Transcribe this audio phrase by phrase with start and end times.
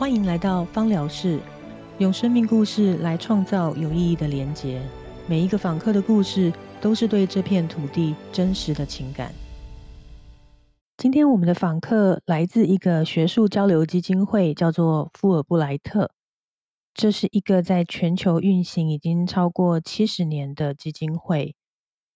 [0.00, 1.38] 欢迎来到芳疗室，
[1.98, 4.80] 用生命故事来创造有意义的连结。
[5.28, 9.30] 每一个访客的故事，都是对这片土地真实的情感。
[10.96, 16.10] 今天我们的访客来自一个学术交流基金会，叫做富尔布莱特。
[16.94, 21.54] 这是一个在全球运行已经超过七十年的基金会，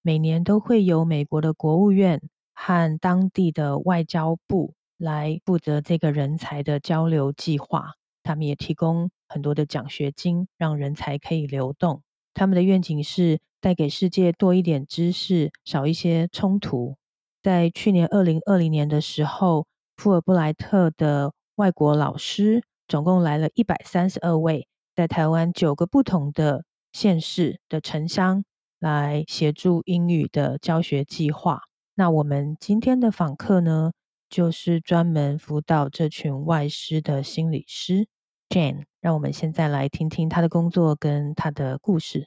[0.01, 2.23] 每年都会由美国的国务院
[2.55, 4.73] 和当地的外交部
[5.05, 7.93] 来负责这个人才的交流计划。
[8.23, 12.03] 他们也提供很多的奖学金，让人才可以流动。
[12.33, 16.97] 他们的愿景是带给世界多一点知识，少一些冲突。
[17.43, 28.43] 在去年二零二零年的时候，富尔布莱特的外国老师总共来了一百三十二位，在台湾九个不同的县市的城乡
[28.81, 31.61] 来协助英语的教学计划。
[31.95, 33.93] 那我们今天的访客呢，
[34.35, 38.09] 就是专门辅导这群外师的心理师
[38.49, 38.83] Jane。
[39.01, 42.27] 让我们现在来听听他的工作跟他的故事。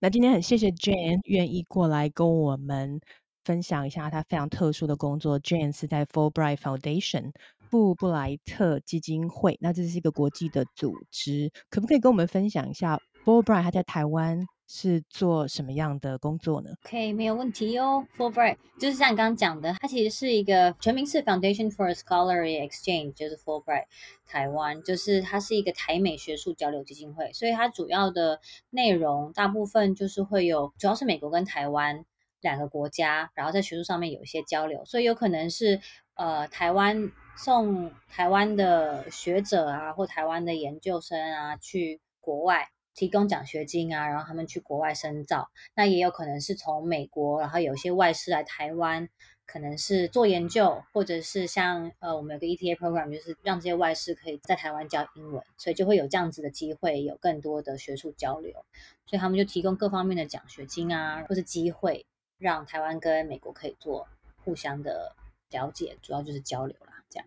[0.00, 3.00] 那今天很谢谢 Jane 愿意过来跟我们。
[3.46, 5.38] 分享一下他非常特殊的工作。
[5.38, 7.32] Jane 是在 Fulbright Foundation
[7.68, 18.04] 布布莱特基金会，那这是一个国际的组织，可不可以跟我们分享一下 Fulbright 他在台湾是做什么样的工作呢？OK，没有问题哦。
[18.16, 23.84] Fulbright 就是像你刚刚讲的，它其实是一个全名是 Foundation for Scholarly Exchange，就是 Fulbright
[24.26, 32.04] 台湾，就是它是一个台美学术交流基金会，所以它主要的内容大部分就是会有，主要是美国跟台湾。
[32.40, 35.80] 两个国家，然后在学术上面有一些交流，所以有可能是
[36.12, 45.50] 呃台湾送台湾的学者啊，或台湾的研究生啊去国外提供奖学金啊，然后他们去国外深造。
[45.74, 49.08] 那也有可能是从美国，然后有些外师来台湾，
[49.46, 58.64] 可能是做研究，或者是像呃我们有个 ETA program，就是让这些外师可以在台湾教英文，所以就会有这样子的机会，有更多的学术交流。
[59.06, 62.06] 所以他们就提供各方面的奖学金啊，或是机会。
[62.36, 64.08] 让台湾跟美国可以做
[64.44, 65.14] 互相的
[65.50, 67.26] 了解，主要就是交流啦，这样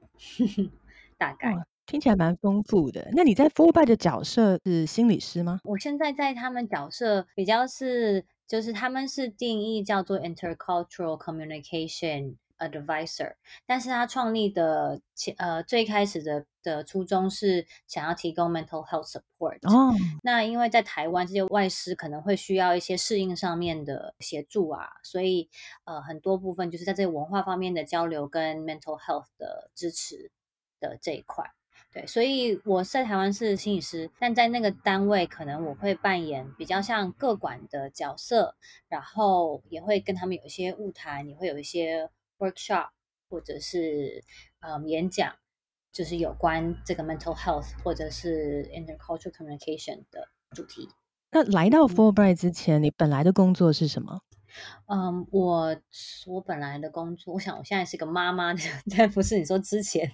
[1.17, 1.56] 大概
[1.87, 3.09] 听起来蛮丰富的。
[3.13, 5.59] 那你在 f u l b y 的角色是心理师吗？
[5.63, 12.35] 我现在在他们角色比较是，就是他们是定义叫做 intercultural communication。
[12.59, 13.35] Advisor，
[13.67, 19.59] 但是他创立的前呃最开始的的初衷是想要提供 mental health support。
[19.61, 19.93] 哦，
[20.23, 25.51] 那因为在台湾这些外师可能会需要一些适应上面的协助啊，所以
[25.83, 30.31] 呃很多部分就是在这个文化方面的交流跟 mental health 的支持
[30.79, 31.51] 的这一块。
[31.97, 38.55] 对，所以我在台湾是心理师，但在那个单位可能我会扮演比较像各管的角色，
[38.87, 42.09] 然后也会跟他们有一些物谈，也会有一些。
[42.39, 42.89] workshop
[43.31, 44.23] 或者是
[44.59, 45.37] 嗯演讲，
[45.91, 50.87] 就是有关这个 mental health 或者是 intercultural communication 的主题。
[51.31, 54.21] 那来到 Fulbright 之前，你本来的工作是什么？
[54.88, 55.75] 嗯，我
[56.25, 58.53] 我本来的工作，我想我现在是个妈妈，
[58.95, 60.12] 但不是你说之前，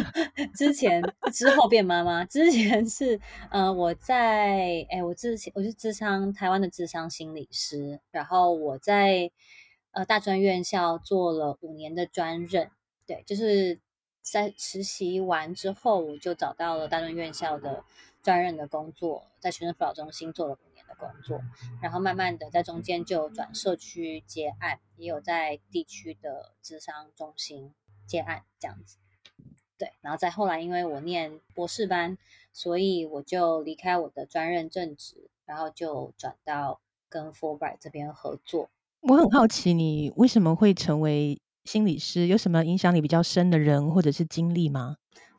[0.54, 1.02] 之前
[1.32, 3.20] 之后变妈妈，之前是
[3.50, 9.30] 呃我在哎我之前我是智商台湾的智商心理师，然后我在。
[9.92, 12.70] 呃，大专院校做了五年的专任，
[13.06, 13.80] 对，就是
[14.20, 17.82] 在实习完之后，我就找到了大专院校的
[18.22, 21.40] 专任的工作，在学生辅导中心做了的工作，
[21.82, 27.72] 然后慢慢的在中间就转社区接案，也有在地区的智商中心
[28.06, 28.98] 接案这样子，
[29.78, 32.16] 对，然后再后来因为我念博士班，
[32.52, 38.70] 所以我就离开我的专任正职，然后就转到跟 Fulbright 这边合作。
[39.00, 42.26] 我很好奇，你为什么会成为心理师？
[42.26, 44.96] 有什么影响你比较深的人或者是经历吗？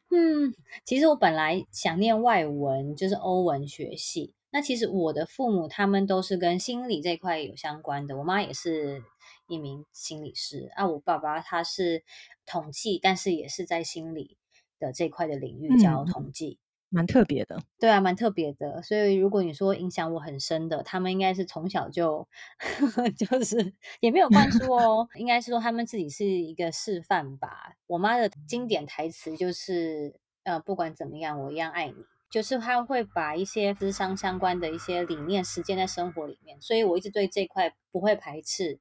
[0.09, 0.53] 嗯，
[0.85, 4.33] 其实我本来想念外文，就是欧文学系。
[4.57, 9.03] 那其实我的父母他们都是跟心理这块有相关的，我妈也是
[9.47, 12.03] 一名心理师啊，我爸爸他是
[12.43, 14.35] 统计，但是也是在心理
[14.79, 16.57] 的这块的领域教统计。
[16.89, 18.81] 蛮特别的，对啊，蛮特别的。
[18.81, 22.27] 所以如果你说影响我很深的，他们应该是从小就
[23.15, 27.75] 就是也没有灌输哦，应该是说他们自己是一个示范吧。
[27.85, 31.93] 我妈的经典台词就是呃，不管怎么样，我一样爱你。
[32.29, 38.79] 就是他会把一些智商相关的一些理念实践在生活里面，所以我一直对这块不会排斥。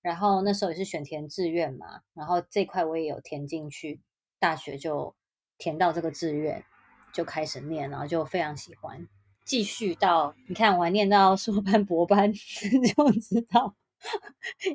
[0.00, 4.00] 然后那时候也是选填志愿嘛，然后这块我也有填进去，
[4.38, 5.14] 大学就
[5.58, 6.64] 填到这个志愿。
[7.12, 9.06] 就开始念，然后就非常喜欢，
[9.44, 13.76] 继续到你看我还念到硕班 博班， 就知道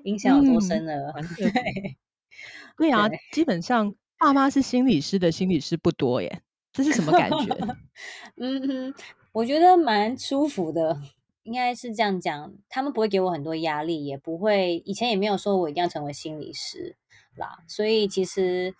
[0.03, 1.11] 影响有多深了。
[1.35, 1.97] 对，
[2.77, 6.43] 对啊，基本上爸妈是心理师的心理师不多耶，
[6.77, 7.75] 这是什么感觉？
[8.37, 8.93] 嗯，
[9.31, 11.01] 我觉得蛮舒服的，
[11.41, 12.53] 应该是这样讲。
[12.69, 16.95] 他们不会给我很多压力，也不会以前也没有说我一定要成为心理师
[17.35, 17.63] 啦。
[17.67, 18.75] 所以其实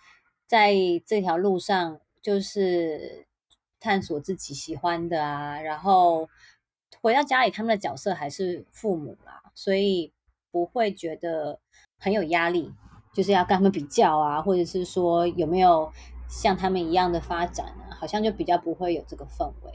[0.45, 0.75] 在
[1.07, 3.25] 这条路上，就是
[3.79, 5.59] 探索自己喜欢的啊。
[5.59, 6.29] 然后
[7.01, 10.13] 回到家里，他们的角色还是父母啦，所以
[10.51, 11.59] 不会觉得
[11.97, 12.71] 很有压力，
[13.11, 15.91] 就是要跟他们比较啊，或者是说有没有。
[16.27, 19.71] 像他们一样的发展呢，好像就比较不会有这个氛围。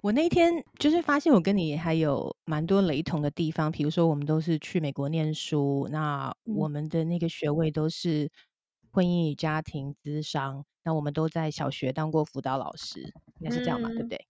[0.00, 8.30] 我那天就是发现我跟你还有蛮多雷同的地方，比如说我们都是去美国念书，那我们的那个学位都是
[8.92, 13.00] 婚姻与家庭咨商，那我们都在小学当过辅导老师，
[13.40, 14.26] 应该是这样嘛，对不对？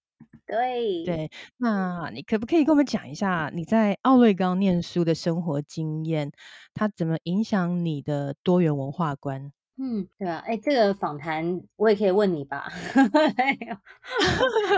[0.46, 6.30] 对对，那你可不可以跟我们讲一下你在奥瑞冈念书的生活经验，
[6.72, 9.52] 它怎么影响你的多元文化观？
[9.76, 12.70] 嗯，对啊，哎，这个访谈我也可以问你吧？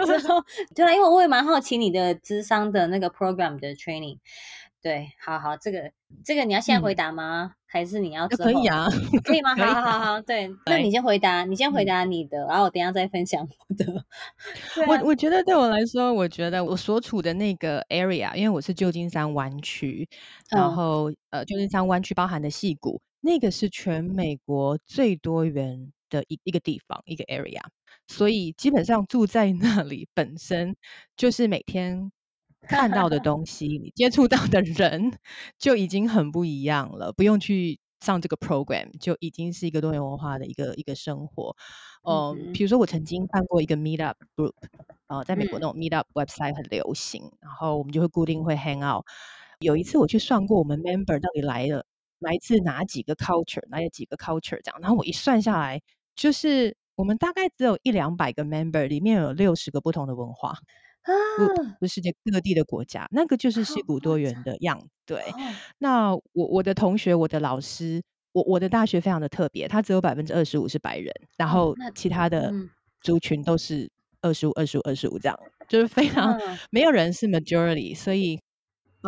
[0.07, 0.43] 之后
[0.75, 4.19] 对啊，因为我也蛮好奇你的智商的那个 program 的 training。
[4.83, 5.91] 对，好好，这个
[6.25, 7.53] 这个你要现在回答吗？
[7.67, 8.87] 还是你要可以啊？
[9.25, 9.55] 可以吗？
[9.59, 14.05] 好好好，对， 那你先回答，你先回答你的，然后我等下再分享我的。
[14.87, 20.09] 我我觉得对我来说，我觉得我所处的那个 area，因为我是旧金山湾区，
[20.51, 23.03] 然后呃，旧金山湾区包含的戏谷。
[23.27, 27.61] 那个是全美国最多元的一一个地方，一个 area，
[28.07, 30.77] 所以基本上住在那里本身
[31.17, 32.13] 就是每天
[32.63, 35.19] 看到的东西，你接触到的人
[35.59, 41.57] 就已经很不一样了，不用去上这个 program 就已经是一个多元文化的一个一个生活。
[42.09, 44.53] 嗯，比如说我曾经办过一个 meet up group，
[45.09, 49.05] 呃，在美国那种 meet up website 很流行，然后我们就会固定会 hang out。
[49.59, 51.85] 有一次我去算过我们 member 到底来了。
[52.19, 55.81] 来自哪几个 culture，哪有几个 culture 这样，然后我一算下来，
[56.15, 60.51] 就是我们大概只有一两百个 member，里面有六十个不同的文化，
[61.03, 61.13] 啊，
[61.79, 64.87] 不，世界各地的国家，那个就是西谷多元的样子。
[65.05, 65.23] 对，
[65.79, 68.03] 那我我的同学，我的老师，
[68.33, 72.53] 我我的大学非常的特别，它只有百分之二十五是白人，然后其他的
[73.03, 73.91] 族群都是
[74.23, 76.41] 二十五、二十五、二十五这样，就是非常
[76.71, 78.41] 没有人是 majority，所以。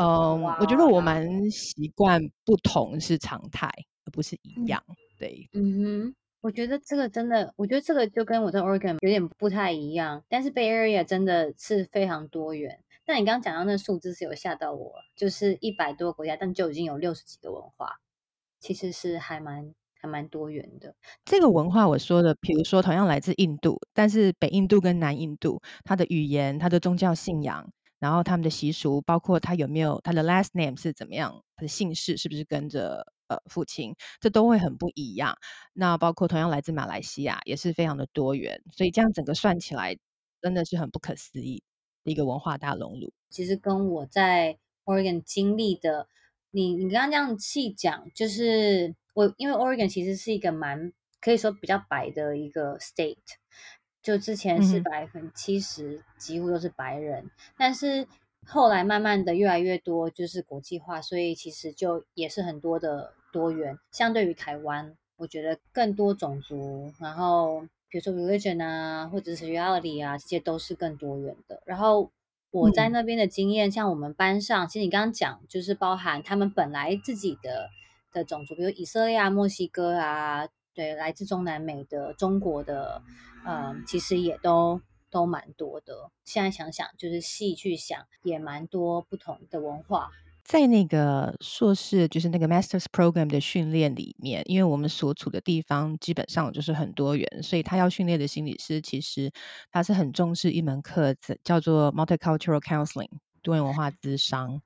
[0.00, 3.68] 嗯，我觉得我蛮习惯不同是常态，
[4.04, 4.80] 而不是一样。
[5.18, 10.22] 对，嗯哼，我觉得这个真的，我觉得这个就跟我在 Oregon 有点不太一样。
[10.28, 12.78] 但是 Bay Area 真的是非常多元。
[13.04, 17.96] 但你刚刚讲到那数字是有吓到我，就是一百多个国家，但就已经有六十几个文化，
[18.60, 20.94] 其实是还蛮还蛮多元的。
[21.24, 27.68] 这个文化我说的，比如说同样来自印度，但是北印度跟南印度，它的语言、它的宗教信仰。
[27.98, 35.36] 然后他们的习俗，包括他有没有他的 last name 是怎么样，他的姓氏是不是跟着呃父亲，这都会很不一样。
[35.72, 38.62] 那包括同样来自马来西亚，也是非常的多元。
[38.72, 39.98] 所以这样整个算起来，
[40.40, 41.62] 真的是很不可思议
[42.04, 43.12] 的一个文化大熔炉。
[43.30, 46.06] 其实跟我在 Oregon 经历的，
[46.50, 53.16] 你你刚刚这样细讲，就是我因为 Oregon 其实是一个蛮可以说比较白的一个 state。
[54.00, 58.06] 就之前是百分之七十几乎都是白人，但是
[58.46, 63.78] 后来慢慢的越来越多就是国际化，所以其实就也是很多的多元。
[63.90, 71.60] 相对于台湾，我觉得更多种族，然后比如说 religion 啊，或者是 reality 啊，这些都是更多元的。
[71.66, 72.10] 然后
[72.50, 77.68] 我在那边的经验，像我们班上，其实你刚刚讲就是包含他们本来自己的
[78.12, 80.48] 的种族，比如以色列啊、墨西哥啊。
[80.78, 83.02] 对，来自中南美的、中国的，
[83.44, 84.80] 嗯，其实也都
[85.10, 86.12] 都蛮多的。
[86.24, 90.12] 现在想想，就是细去想，也蛮多不同的文化。
[90.44, 99.32] 在那个硕士，就是那个 Master's Program 的训练里面，因为我们所处的地方基本上就是很多元，所以他要训练的心理师，其实
[99.72, 103.10] 他是很重视一门课程，叫做 Multicultural Counseling
[103.42, 104.62] 多元文化咨商。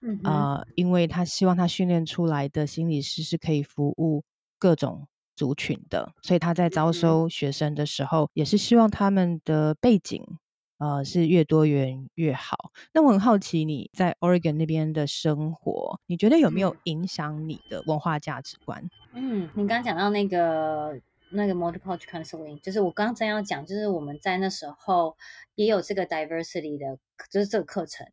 [0.00, 4.22] 嗯啊，因为他希望他训练出来的心理师是可以服务
[4.60, 5.08] 各种。
[5.38, 10.24] 族群的，所以他在招收学生的时候，也是希望他们的背景，
[10.78, 12.72] 呃，是越多元越好。
[12.92, 18.90] 那我很好奇你在 Oregon 那边的生活，你觉得有没有影响你的文化价值观？
[19.14, 25.16] 嗯，你刚刚讲到那个那个 multicultural counseling，就是我刚刚正要讲，就是我们在那时候
[25.54, 26.98] 也有这个 diversity 的，
[27.30, 28.04] 就是这个课程。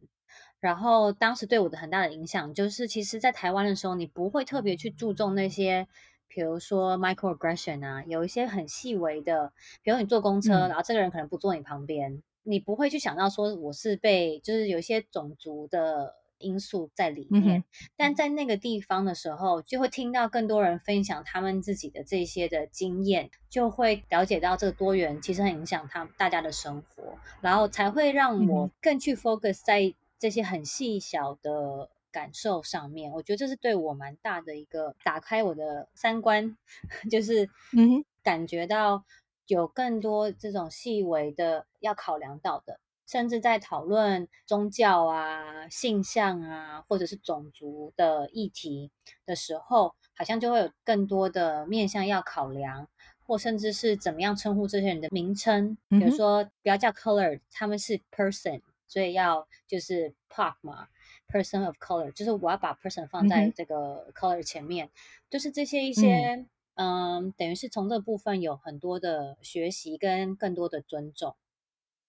[0.60, 5.88] 然后当时对我的很大的影响，就是其实，在台湾的时候，你不会特别去注重那些。
[6.27, 9.53] 比如说 microaggression 啊，有一些很细微的，
[9.84, 17.63] 比如你坐公车，然后这个人可能不坐你旁边，你不会去想到说我是被就是有一些种族的因素在里面。
[17.96, 31.89] 但在那个地方的时候，就会听到更多人分享他们自己的这些的经验，就会了解到这个多元其实很影响他大家的生活，然后才会让我更去 focus 在这些很细小的。
[32.15, 36.55] 感受上面，我觉得这是对我蛮大的一个打开我的三观，
[37.12, 39.03] 就是嗯，感觉到
[39.48, 48.91] 有更多这种细微的要考量到的，甚至在讨论宗教啊、性向啊，或者是种族的议题
[49.25, 52.88] 的时候，好像就会有更多的面向要考量，
[53.27, 60.88] 或甚至是怎么样称呼这些人的名称，比如说不要叫 color，他们是 person，所以要就是 park 嘛。
[61.27, 64.89] Person of color，就是我要把 person 放在这个 color 前面，
[65.29, 71.36] 就是这些一些，嗯，等于是从这部分有很多的学习跟更多的尊重。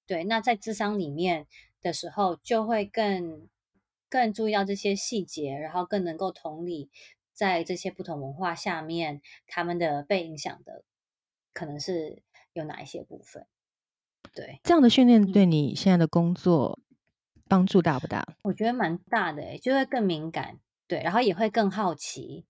[0.06, 1.46] 对，那在智商里面
[1.82, 3.48] 的时候，就会更
[4.08, 6.90] 更注意到这些细节，然后更能够同理，
[7.32, 10.84] 在这些不同文化下面，他们的被影响的
[11.52, 13.46] 可能是有哪一些部分。
[14.34, 16.78] 对，这样的训练对你现在的工作。
[17.48, 18.26] 帮助大不大？
[18.42, 22.44] 我觉得蛮大的诶，就会更敏感，对，然后也会更好奇。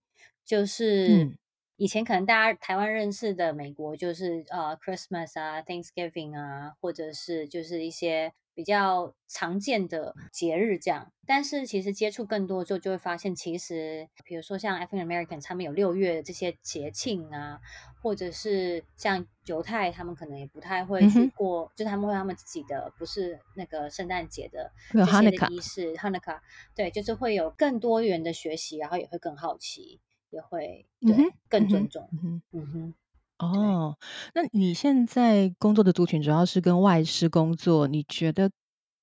[0.44, 1.36] 就是
[1.76, 8.32] 以前可能大家台湾认识的美国，就是呃，Christmas 啊，Thanksgiving 啊，或者是就是一些。
[8.56, 17.60] 比较常见的节日这样，但是其实接触更多之后，就会发现，其实比如说像 African American，他们有六月这些节庆啊，
[18.02, 26.40] 或者是像犹太，他们可能也不太会去过，就他们会他们自己的，不是那个圣诞节的这些的仪式，Hanukkah，
[26.74, 31.14] 对，就是会有更多元的学习，然后也会更好奇，也会对
[31.50, 32.08] 更尊重，
[32.52, 32.94] 嗯哼。
[33.38, 33.98] 哦，
[34.34, 38.50] 那你现在工作的族群主要是跟外事工作，你觉得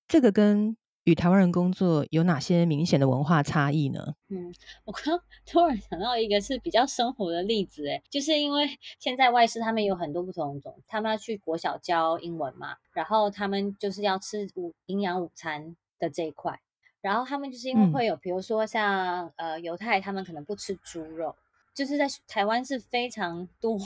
[0.07, 4.15] 这个跟与台湾人工作有哪些明显的文化差异呢？
[4.29, 4.51] 嗯，
[4.85, 16.59] 我刚 突然想到一个是比较生活的例子，哎，就是因为现在外事他们有很多不同种，他们要去国小教英文嘛，然后他们就是要吃午营养午餐的这一块，
[17.01, 21.35] 然后他们就是因为会有，比如说像呃犹太，他们可能不吃猪肉，
[21.75, 23.77] 就是在台湾是非常多。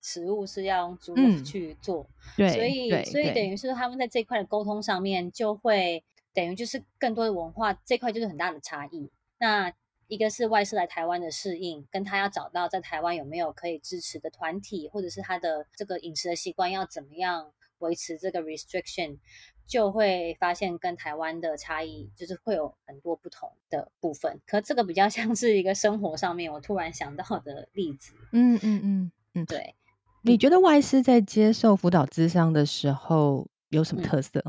[0.00, 6.02] 食物是要用猪肉去做，对所以所以等于是他们在这块的沟通上面就会
[6.32, 9.10] 等于就是更多的文化这块就是很大的差异。
[9.38, 9.72] 那
[10.08, 19.18] 一个是外事来台湾的适应，跟他要找到在台湾有没有可以支持的团体，或者是他的这个饮食的习惯要怎么样维持这个 restriction，
[19.66, 24.40] 就会发现跟台湾的差异就是会有很多不同的部分。
[24.46, 28.14] 可这个比较像是一个生活上面我突然想到的例子。
[28.32, 29.76] 嗯嗯嗯嗯，对。
[30.22, 34.44] 你觉得外师在接受辅导咨商的时候有什么特色？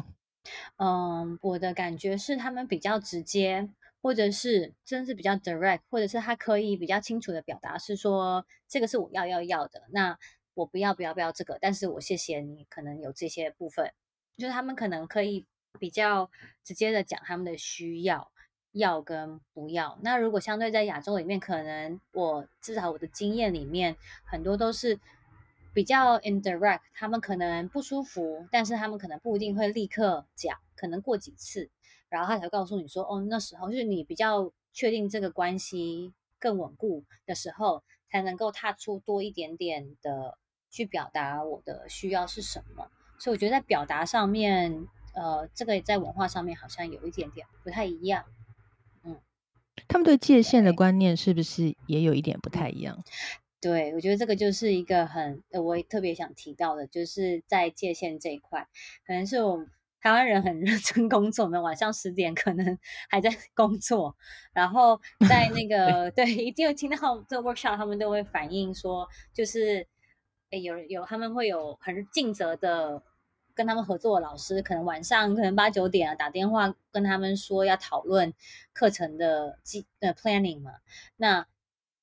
[0.76, 3.70] 嗯，我的感觉是他们比较直接，
[4.02, 10.18] 或者是真的是比较 direct，或者是他可以比较清楚的表达，是说这个是我要要要的，那
[10.56, 13.94] 我不要不要不要这个，但是我谢谢你，可能有这些部分，
[14.38, 15.46] 就是他们可能可以
[15.80, 16.30] 比较
[16.66, 18.30] 直接的讲他们的需要
[18.74, 19.98] 要跟不要。
[20.02, 25.00] 那如果相对在亚洲里面，可能我至少我的经验里面很多都是。
[25.74, 31.70] 比较 indirect，他们可能不舒服，但是他们可能不一定会立刻讲，可能过几次，
[32.10, 40.38] 然后他才告诉你说，哦，那时候就是你比较确定这个关系更稳固的时候，才能够踏出多一点点的
[40.70, 42.90] 去表达我的需要是什么。
[43.20, 48.26] 所以我觉得在表达上面，呃，这个在文化上面好像有一点点不太一样。
[49.04, 49.18] 嗯，
[49.88, 53.04] 他们对界限的观念是不是也有一点不太一样？
[53.62, 58.68] 对，我觉得这个就是一个很，我特别想提到的，就是在界限这一块，
[59.06, 59.70] 可能是我们
[60.02, 64.16] 台湾人很认真工作，我们晚上十点可能 还在工作，
[64.52, 65.00] 然后
[65.30, 69.86] 在那 个对，一定有听到这 workshop，他们都会反映说，就是
[70.50, 73.04] 诶有有他们会有很尽责的
[73.54, 78.34] 跟他们合作的老师，可能晚上可能八九点啊打电话跟他们说要讨论
[78.74, 80.72] 课程的计呃 planning 嘛，
[81.18, 81.46] 那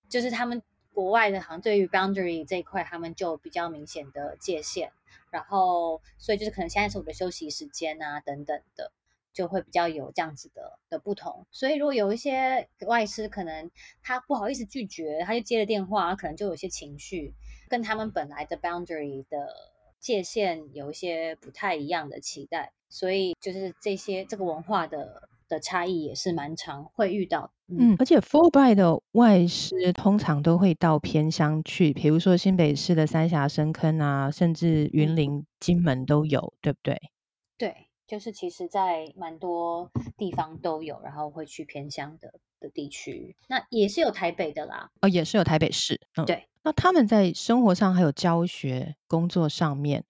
[0.09, 0.62] 就是他们。
[0.99, 4.90] 国外的好像对于 boundary 这一块，他们就比较明显的界限，
[5.31, 8.90] 然后所以就是可能现在是我的休息时间啊等等的，
[9.33, 11.47] 就会比较有这样子的的不同。
[11.52, 13.71] 所以如果有一些外师，可能
[14.02, 17.33] 他不好意思拒绝，他就接了电话，可能就有些情绪，
[17.69, 19.55] 跟他们本来的 boundary 的
[20.00, 25.28] 界限有一些不太一样的期待，所以就是这些这个文化的。
[25.49, 36.99] 的差异也是蛮常会遇到，嗯，而且 Fulbright 的外师通常都会到偏乡去，比如说新北市的三峡深坑啊，甚至云林、金门都有，对不对？
[37.59, 37.75] 对
[38.07, 44.91] 就是其实，在蛮多地方都有，然后会去偏乡的的地区，那也是有台北的啦。
[45.03, 46.01] 哦，也是有台北市。
[46.17, 46.47] 嗯，对。
[46.63, 50.05] 那他们在生活上还有教学工作上面，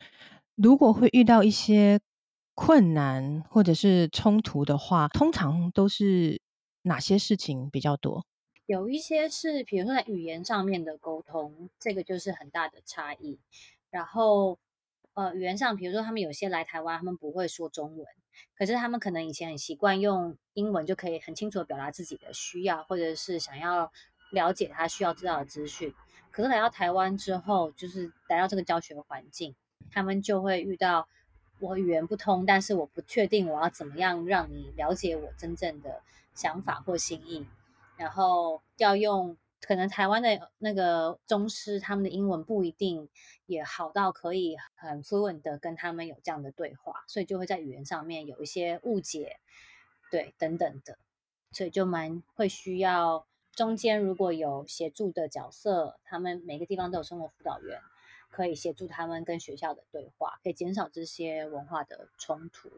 [0.55, 1.99] 如果会遇到一些
[2.55, 6.41] 困难或者是冲突的话，通常都是
[6.89, 8.27] 哪些事情比较多？
[8.67, 13.39] 有一些是，比如说在语言上面的沟通，这个就是很大的差异。
[13.91, 14.59] 然后。
[15.15, 18.07] 呃，语言上，比如说他们有些来台湾，他们不会说中文，
[18.57, 23.91] 可是他们可能以前很习惯用英文，就可以很清楚的表达自己的需要，或者是想要
[24.31, 25.93] 了解他需要知道的资讯。
[26.31, 29.57] 可是来到台湾之后，就是来到这个教学环境，
[29.91, 31.09] 他们就会遇到
[31.61, 36.03] 我语言不通，但是我不确定我要怎么样让你了解我真正的
[36.35, 37.47] 想法或心意，
[37.97, 39.37] 然后要用。
[39.61, 43.09] 可能台湾的那个中师，他们的英文不一定
[43.47, 49.41] 也好到可以很 fluent 的跟他们有这样的对话，所以就会在语言上面有一些误解，
[50.13, 50.97] 对，等等的，
[51.51, 57.81] 所以就蛮会需要中间如果有协助的角色，他们每个地方都有生活辅导员，
[58.29, 62.71] 可以协助他们跟学校的对话，可以减少这些文化的冲突。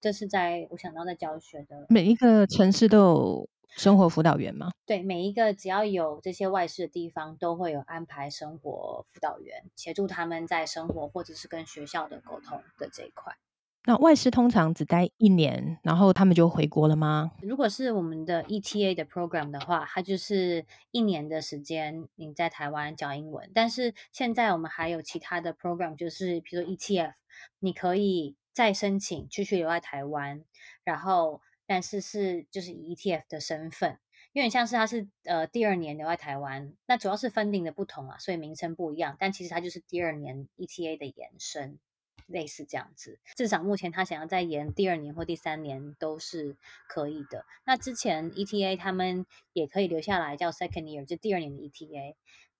[0.00, 3.48] 这是在我想到在教学的每一个城市都有。
[3.76, 4.70] 生活辅导员吗？
[4.86, 13.36] 对，每一个只要有这些外事的地方，都会有安排生活辅导员协助他们在生活或者是跟学校的沟通的这一块。
[13.84, 17.32] 那外事通常只待一年，然后他们就回国了吗？
[17.42, 23.50] 如果是我们的 ETA 的 program 的话，它就是一年的时间你在台湾教英文。
[23.54, 27.12] 但是现在我们还有其他的 program，就是比如说 ETF，
[27.58, 30.44] 你可以再申请继续留在台湾，
[30.84, 31.40] 然后。
[31.66, 33.98] 但是是就是以 ETF 的身份，
[34.34, 39.16] 有点像是他是呃第二年留在台湾，那主要是分定的不同啊，所以名称不一样。
[39.18, 41.78] 但其实它就是第二年 ETA 的延伸，
[42.26, 43.18] 类似这样子。
[43.36, 46.56] 至少目前他想要再延第二年或第三年都是
[46.88, 47.44] 可以的。
[47.64, 52.14] 那之前 ETA 他们也可以留下来叫 Second Year，就第二年的 ETA。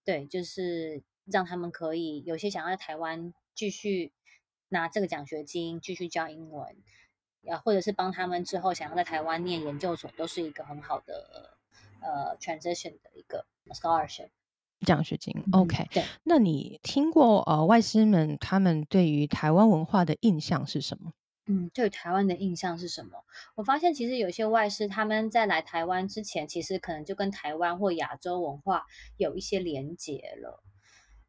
[0.05, 4.13] 对，就是让他们可以有些想要在台湾继续
[4.69, 6.77] 拿这个奖学金继续教英文。
[7.47, 11.59] 啊，或者是帮他们之后想要在台湾念研究所，都是一个很好的
[12.01, 14.31] 呃 transition 的一个 scholarship
[14.85, 15.35] 奖学金。
[15.53, 16.05] OK，对。
[16.23, 21.13] 那你听过呃外师们他们对于台湾文化的印象是什么？
[21.47, 23.25] 嗯，对台湾的印象是什么？
[23.55, 28.85] 我发现其实有些外师他们在来台湾之前，其实可能就跟台湾或亚洲文化
[29.17, 30.63] 有一些连结了，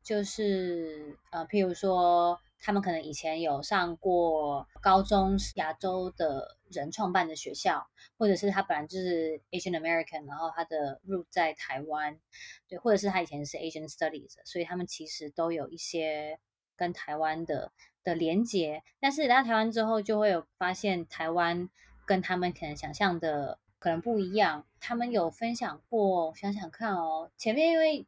[0.04, 2.40] 就是呃，譬如说。
[2.58, 12.20] 他们可能以前有上过高中，亚洲的人创办的学校，或者是他本来就是 Asian American，然后他的 root 在台湾，
[12.68, 16.40] 对，或者是他以前是 Asian Studies，所以他们其实都有一些
[16.76, 17.72] 跟台湾的
[18.04, 18.84] 的连接。
[19.00, 21.70] 但是来到台湾之后，就会有发现台湾
[22.06, 24.66] 跟他们可能想象的可能不一样。
[24.80, 28.06] 他们有分享过，想想看哦，前面因为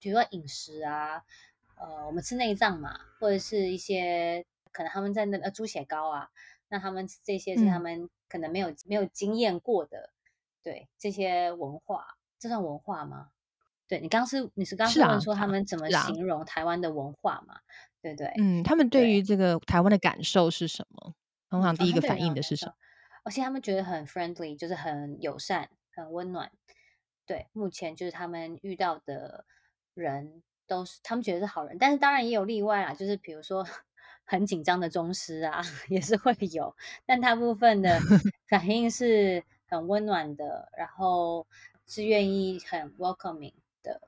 [0.00, 1.24] 比如说饮食啊。
[1.74, 6.30] 呃，我们吃内脏嘛，或者是一些可能他们在那呃猪血糕啊，
[6.72, 10.08] 那他们这些是他们可能没有没有经验过的，
[10.62, 13.28] 对这些文化，这算文化吗？
[13.86, 17.60] 对你刚是你是刚是问说他们怎么形容台湾的文化嘛？
[18.00, 18.32] 对对？
[18.38, 21.14] 嗯，他们对于这个台湾的感受是什么？
[21.50, 22.72] 通常第一个反应的是什么？
[23.22, 26.50] 而且他们觉得很 friendly，就是很友善、很温暖。
[27.26, 29.44] 对，目前就是他们遇到的
[29.92, 30.42] 人。
[30.64, 33.66] 都是他们觉得是好人，但是当然也有例外啊，就是比如说
[34.24, 36.74] 很紧张的宗师啊， 也是会有，
[37.06, 38.00] 但大部分的
[38.48, 41.46] 反应是很温暖的，然后
[41.86, 44.00] 是愿意很 welcoming 的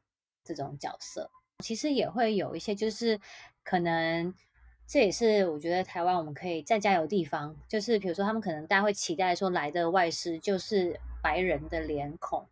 [0.45, 1.31] 这种角色。
[1.59, 3.21] 其实也会有一些，就是
[3.63, 4.35] 可能
[4.87, 12.47] 这也是我觉得台湾我们可以再加油地方，就是比如说他们可能大家会期待说来的外师就是白人的脸孔，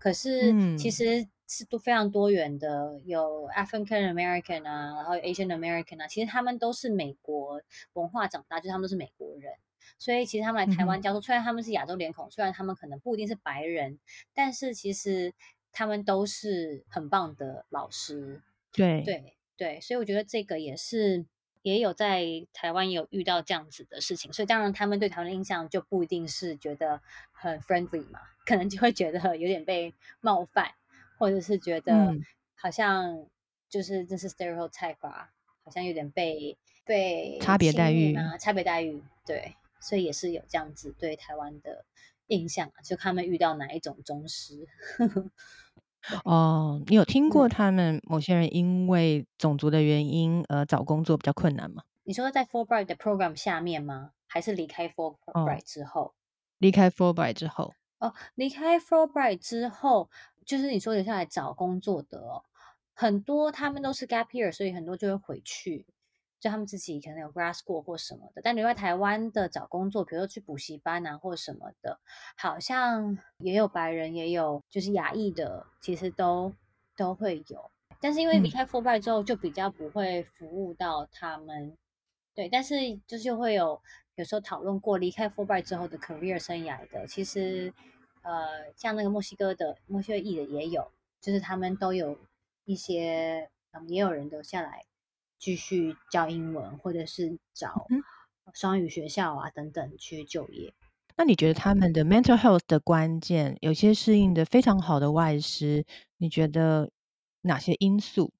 [0.00, 1.28] 可是其实。
[1.52, 7.60] 是都非常多元的，有 African American 啊，然后 Asian American 啊，其实他们都是美国
[7.94, 9.52] 文化长大，就他们都是美国人，
[9.98, 13.98] 所以其实他们来台湾教书，虽然他们是亚洲脸孔，虽然他们可能不一定是白人，
[14.32, 15.34] 但是其实
[15.72, 18.40] 他们都是很棒的老师。
[18.72, 21.26] 对对对，所以我觉得这个也是
[21.62, 27.00] 也有在台湾有遇到这样子的事情，所以当然他们对台湾的印象就不一定是觉得
[27.32, 30.72] 很 friendly 嘛，可能就会觉得有点被冒犯。
[31.18, 32.16] 或者是觉得
[32.54, 33.26] 好像
[33.68, 35.28] 就是这是 stereotype 啊，
[35.62, 41.84] 好像有点被被差别待遇啊，差别待遇，对，所以也是有这样子对台湾的
[42.28, 44.66] 印象啊，就他们遇到哪一种宗师。
[46.24, 51.82] 哦，你有听过他们某些人因为种族的原因而找工作比较困难吗？
[52.04, 54.12] 你说在 Fulbright 的 program 下面吗？
[54.26, 56.14] 还是离开 Fulbright 之后？
[56.58, 57.74] 离开 Fulbright 之后。
[57.98, 60.08] 哦，离开 Fulbright 之后，
[60.46, 62.42] 就是你说留下来找工作的哦，
[62.94, 65.86] 很多他们都是 gap year，所以很多就会回去。
[66.40, 72.00] 就他们自己可能有 grad school 或什么的，但留在台湾的找工作，比如说去补习班啊或什么的，
[72.36, 76.52] 好像也有白人，也有就是亚裔的，其实都
[76.96, 77.70] 都会有。
[78.00, 81.76] 但是因为离开 Fulbright 之后，就比较不会服务到他们。
[82.34, 82.74] 对，但是
[83.06, 83.78] 就是会有
[84.14, 87.70] 有时候讨论过离开 Fulbright 之后的 career 生涯的，其实
[88.22, 92.16] 呃像那个墨西哥的墨西哥裔的也有，就是他们都有
[92.64, 94.86] 一些，嗯，也有人留下来。
[95.40, 97.86] 继续教英文，或者是找
[98.52, 100.74] 双语学校啊等等去就业。
[101.16, 105.86] 那你觉得他们的 mental health 的关键，有些适应的非常好的外师，
[106.18, 106.90] 你觉得
[107.40, 108.32] 哪些因素？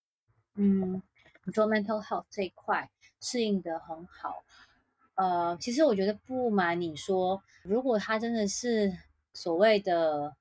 [0.55, 1.03] 嗯，
[1.45, 4.45] 你说 mental health 这一块适应的很好。
[5.15, 8.93] 呃，其实我觉得不瞒你说，如果他真的是
[9.33, 10.37] 所谓的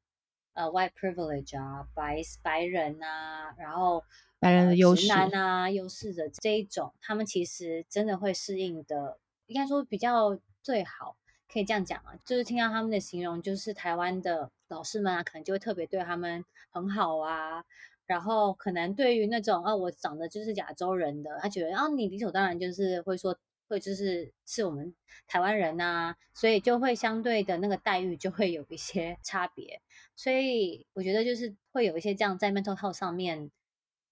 [0.54, 4.04] 呃 white privilege 啊，白白人啊，然后。
[4.40, 11.18] 白人的优势男啊，优势的这一种，他们其实真的会适应的，应该说比较最好，
[11.52, 12.16] 可以这样讲啊。
[12.24, 17.66] 就是听到他们的形容，就是台湾的老师们啊，可能就会特别对他们很好啊。
[18.06, 24.96] 然后可能对于那种啊，我长得就是亚洲人的，他觉得啊，你理所当然就是会说会就是是我们
[25.28, 29.82] 台湾人呐，所以就会相对的那个待遇就会有一些差别。
[30.16, 33.52] 所以我觉得就是会有一些这样在 mental health 上面。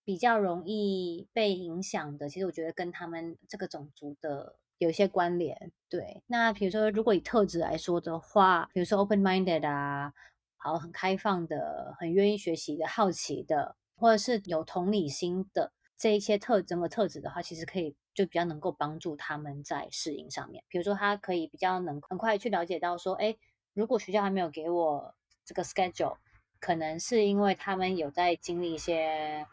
[0.08, 5.74] 比较容易被影响的，其实我觉得跟他们这个种族的有一些关联。
[5.90, 10.14] 对，那比如说，如果以特质来说的话，比如说 open-minded 啊，
[10.56, 20.64] 好，很开放的，很愿意学习的，好奇的，或者是有同理心的这一些特征和特质的话，其实可以就比较能够帮助他们在适应上面。
[20.70, 23.36] 比如说，他可以比较能很快去了解到说，哎，
[23.74, 26.16] 如果学校还没有给我这个 schedule，
[26.62, 29.46] 可能是因为他们有在经历一些。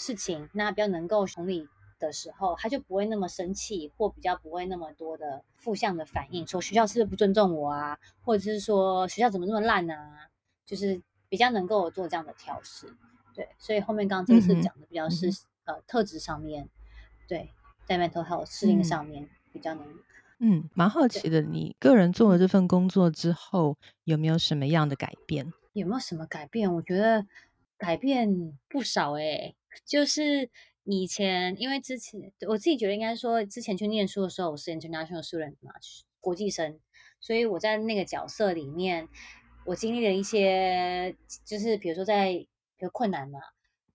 [0.00, 10.30] 事情那比较能够同理的时候，他就不会那么生气，或比较不会那么多的负向的反应，说学校是不是不尊重我啊，或者是说学校怎么那么烂啊，
[10.64, 12.90] 就是比较能够做这样的调试。
[13.34, 15.30] 对，所以后面刚刚这次讲的比较是
[15.66, 16.66] 呃特质上面，
[17.28, 17.52] 对，
[17.84, 19.84] 在 mental health 适应上面比较能。
[20.38, 25.52] 嗯，蛮好奇的，你个人做了这份工作之后，有没有什么样的改变？
[25.74, 26.74] 有没有什么改变？
[26.74, 27.26] 我觉得
[27.76, 29.54] 改变不少哎。
[29.86, 30.50] 就是
[30.84, 35.72] 以前，因为之前我自己觉得应该说，之前去念书的时候，我是 international student 嘛，
[36.20, 36.78] 国际生，
[37.20, 39.08] 所以我在那个角色里面，
[39.66, 43.40] 我经历了一些，就是比如说在比如困难嘛，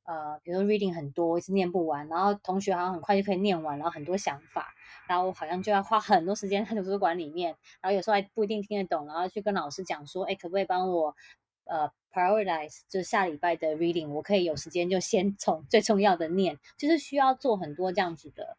[0.04, 4.74] 呃，比如说 reading 很多，一直念不完，然后同学好像很快就可以念完，然后很多想法，
[5.08, 11.16] 然后好像就要花很多时间在图书馆里面，然后有时候还不一定听得懂，然后去跟老师讲说，哎，可不可以帮我？
[11.66, 18.58] 呃，prioritize 就是下礼拜的 reading，我可以有时间就先从最重要的念，就是需要做很多这样子的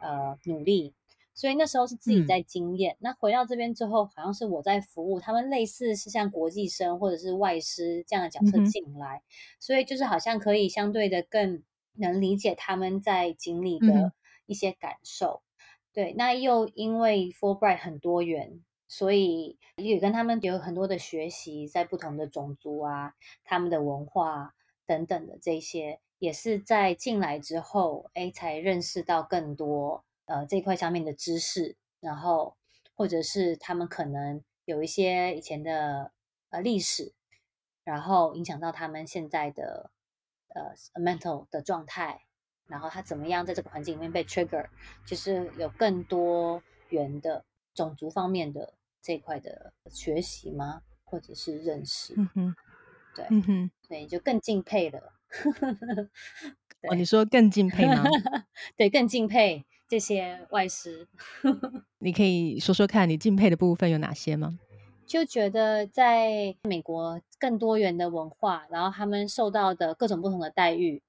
[0.00, 0.94] 呃努力，
[1.34, 2.96] 所以那时候是自己在经验。
[3.00, 9.22] 那回到这边之后，好像是我在服务他们，类似是像国际生或者是外师这样的角色进来，
[9.60, 14.12] 所以就是好像可以相对的更能理解他们在经历的
[14.46, 15.42] 一些感受。
[15.92, 18.62] 对，那又因为 Fulbright 很多元。
[18.88, 24.54] 所以也跟他们有很多的学习，在不同的种族啊，他们的文化
[24.86, 32.56] 等等的这些，也是在进来之后，哎，才认识到更多呃这块上面的知识，然后
[32.94, 36.12] 或者是他们可能有一些以前的
[36.50, 37.12] 呃历史，
[37.82, 39.90] 然后影响到他们现在的
[40.48, 42.24] 呃 mental 的状态，
[42.68, 44.68] 然后他怎么样在这个环境里面被 trigger，
[45.04, 47.44] 就是有更多元的。
[47.76, 48.72] 种族方面的
[49.06, 52.12] 这一块的学习吗，或者是认识？
[52.16, 52.56] 嗯哼，
[53.14, 54.98] 对，嗯哼，对，就更敬佩了。
[56.88, 58.02] 哦，你说更敬佩吗？
[58.76, 61.06] 对，更敬佩这些外师。
[62.02, 64.58] 你可以说说看你敬佩的部分有哪些吗？
[65.06, 71.00] 就觉得在美国更多元的文化，然后他们受到的各种不同的待遇，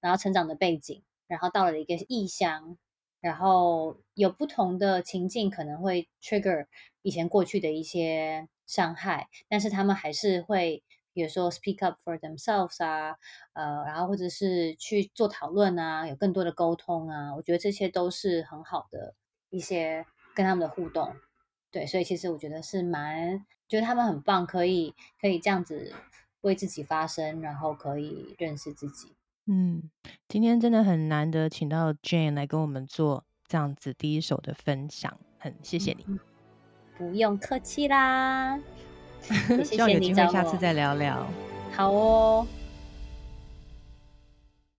[0.00, 2.76] 然后成长的背景，然后到了一个异乡。
[3.24, 6.66] 然后有不同的情境可能会 trigger
[7.00, 10.82] 以前过去的一些伤害，但是他们还是会，
[11.14, 13.16] 比如说 speak up for themselves 啊，
[13.54, 19.14] 呃，然后或者是去做讨论啊，有更多的沟通啊，我觉得这些都是很好的
[19.48, 21.16] 一些跟他们的互动。
[21.70, 25.94] 对，所以其实我觉得是蛮，觉得他们很棒，可以可以这样子
[26.42, 29.16] 为自己发声，然后可以认识自己。
[29.46, 29.82] 嗯，
[30.28, 36.18] 今天真的很难得，请到 Jane 来跟我们做这样子第一手的分享，很谢谢你。
[36.96, 38.58] 不用客气啦。
[39.20, 39.98] 谢谢希望有。
[40.00, 41.26] 机会下次再聊聊。
[41.72, 42.46] 好哦。